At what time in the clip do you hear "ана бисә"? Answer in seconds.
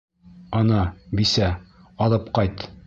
0.61-1.51